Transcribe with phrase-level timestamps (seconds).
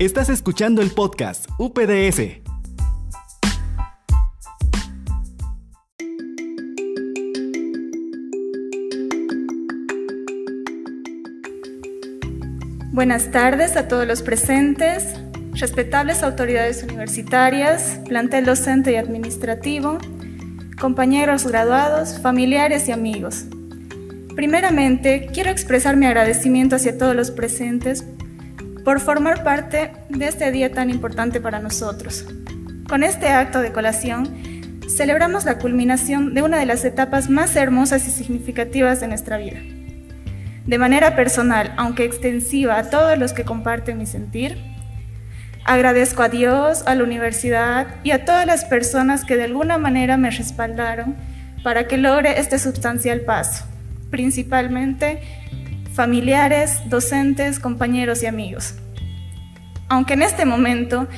[0.00, 2.40] Estás escuchando el podcast UPDS.
[12.92, 15.20] Buenas tardes a todos los presentes,
[15.52, 19.98] respetables autoridades universitarias, plantel docente y administrativo,
[20.80, 23.44] compañeros graduados, familiares y amigos.
[24.34, 28.06] Primeramente, quiero expresar mi agradecimiento hacia todos los presentes
[28.84, 32.26] por formar parte de este día tan importante para nosotros.
[32.88, 34.28] Con este acto de colación,
[34.88, 39.58] celebramos la culminación de una de las etapas más hermosas y significativas de nuestra vida.
[40.66, 44.58] De manera personal, aunque extensiva a todos los que comparten mi sentir,
[45.64, 50.16] agradezco a Dios, a la universidad y a todas las personas que de alguna manera
[50.16, 51.16] me respaldaron
[51.62, 53.64] para que logre este sustancial paso
[54.10, 55.22] principalmente
[55.94, 58.74] familiares, docentes, compañeros y amigos.
[59.88, 61.08] Aunque en este momento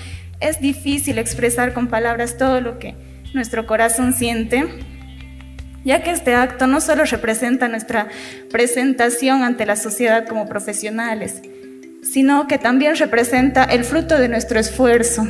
[0.41, 2.95] es difícil expresar con palabras todo lo que
[3.35, 4.67] nuestro corazón siente,
[5.85, 8.09] ya que este acto no solo representa nuestra
[8.51, 11.43] presentación ante la sociedad como profesionales,
[12.03, 15.27] sino que también representa el fruto de nuestro esfuerzo,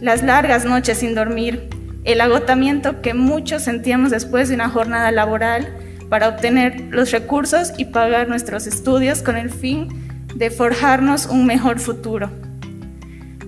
[0.00, 1.68] las largas noches sin dormir,
[2.04, 5.74] el agotamiento que muchos sentíamos después de una jornada laboral,
[6.08, 9.88] para obtener los recursos y pagar nuestros estudios con el fin
[10.34, 12.30] de forjarnos un mejor futuro.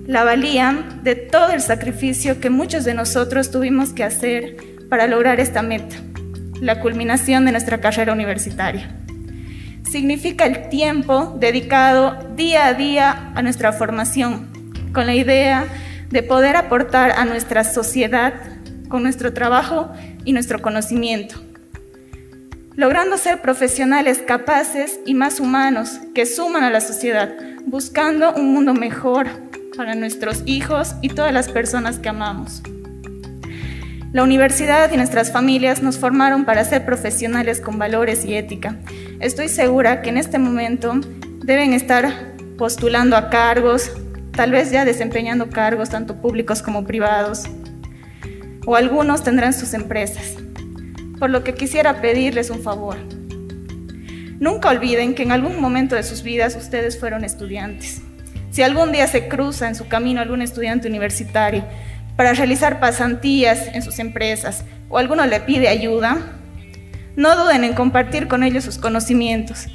[0.07, 4.57] La valía de todo el sacrificio que muchos de nosotros tuvimos que hacer
[4.89, 5.97] para lograr esta meta,
[6.61, 8.91] la culminación de nuestra carrera universitaria.
[9.89, 14.49] Significa el tiempo dedicado día a día a nuestra formación,
[14.93, 15.65] con la idea
[16.11, 18.35] de poder aportar a nuestra sociedad
[18.89, 19.93] con nuestro trabajo
[20.25, 21.50] y nuestro conocimiento
[22.81, 27.31] logrando ser profesionales capaces y más humanos que suman a la sociedad,
[27.67, 29.27] buscando un mundo mejor
[29.77, 32.63] para nuestros hijos y todas las personas que amamos.
[34.15, 38.77] La universidad y nuestras familias nos formaron para ser profesionales con valores y ética.
[39.21, 40.95] Estoy segura que en este momento
[41.45, 43.93] deben estar postulando a cargos,
[44.33, 47.43] tal vez ya desempeñando cargos tanto públicos como privados,
[48.65, 50.37] o algunos tendrán sus empresas
[51.21, 52.97] por lo que quisiera pedirles un favor.
[54.41, 58.01] Nunca olviden que en algún momento de sus vidas ustedes fueron estudiantes.
[58.51, 61.65] Si algún día se cruza en su camino algún estudiante universitario
[62.17, 66.17] para realizar pasantías en sus empresas o alguno le pide ayuda,
[67.17, 69.67] no duden en compartir con ellos sus conocimientos.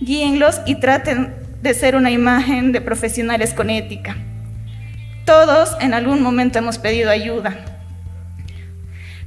[0.00, 4.16] Guíenlos y traten de ser una imagen de profesionales con ética.
[5.24, 7.71] Todos en algún momento hemos pedido ayuda,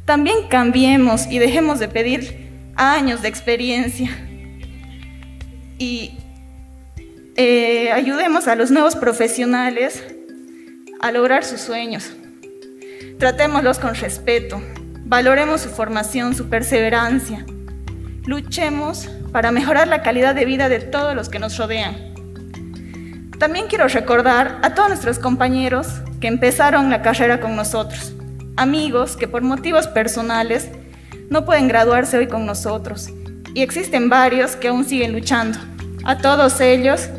[0.06, 2.46] también cambiemos y dejemos de pedir
[2.76, 4.10] años de experiencia
[5.78, 6.18] y
[7.36, 10.04] eh, ayudemos a los nuevos profesionales
[11.02, 12.12] a lograr sus sueños.
[13.20, 14.62] Tratémoslos con respeto,
[15.06, 17.46] valoremos su formación, su perseverancia.
[18.26, 22.14] Luchemos para mejorar la calidad de vida de todos los que nos rodean.
[23.40, 25.88] También quiero recordar a todos nuestros compañeros
[26.22, 28.16] que empezaron la carrera con nosotros
[28.56, 30.70] amigos que por motivos personales
[31.30, 33.10] no pueden graduarse hoy con nosotros.
[33.54, 35.58] Y existen varios que aún siguen luchando.
[36.04, 37.10] A todos ellos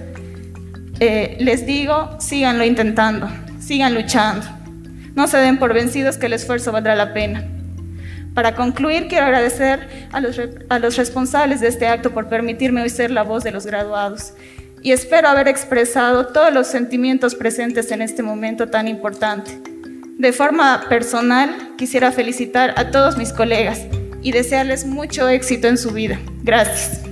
[1.00, 4.46] eh, les digo, síganlo intentando, sigan luchando.
[5.14, 7.44] No se den por vencidos que el esfuerzo valdrá la pena.
[8.34, 12.90] Para concluir, quiero agradecer a los, a los responsables de este acto por permitirme hoy
[12.90, 14.34] ser la voz de los graduados
[14.82, 19.75] y espero haber expresado todos los sentimientos presentes en este momento tan importante.
[20.18, 23.82] De forma personal, quisiera felicitar a todos mis colegas
[24.22, 26.18] y desearles mucho éxito en su vida.
[26.42, 27.02] Gracias.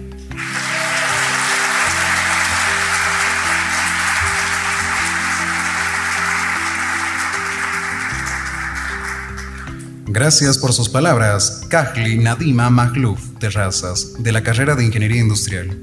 [10.07, 15.77] Gracias por sus palabras, Kahli Nadima Magluf, Terrazas, de la carrera de Ingeniería Industrial.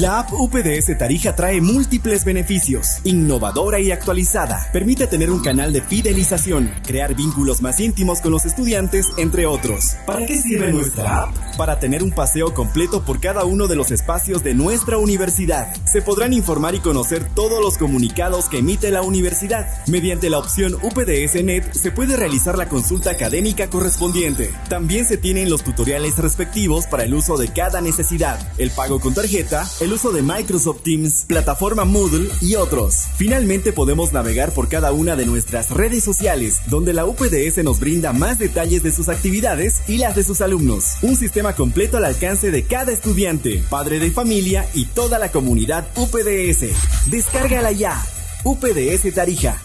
[0.00, 4.66] La app UPDS Tarija trae múltiples beneficios, innovadora y actualizada.
[4.72, 9.96] Permite tener un canal de fidelización, crear vínculos más íntimos con los estudiantes, entre otros.
[10.06, 11.34] ¿Para qué sirve nuestra app?
[11.58, 15.70] Para tener un paseo completo por cada uno de los espacios de nuestra universidad.
[15.84, 19.68] Se podrán informar y conocer todos los comunicados que emite la universidad.
[19.86, 24.50] Mediante la opción UPDS Net se puede realizar la consulta académica correspondiente.
[24.70, 29.12] También se tienen los tutoriales respectivos para el uso de cada necesidad, el pago con
[29.12, 33.06] tarjeta, el uso de Microsoft Teams, plataforma Moodle y otros.
[33.16, 38.12] Finalmente podemos navegar por cada una de nuestras redes sociales, donde la UPDS nos brinda
[38.12, 40.96] más detalles de sus actividades y las de sus alumnos.
[41.02, 45.86] Un sistema completo al alcance de cada estudiante, padre de familia y toda la comunidad
[45.96, 47.10] UPDS.
[47.10, 48.02] Descárgala ya.
[48.44, 49.60] UPDS Tarija.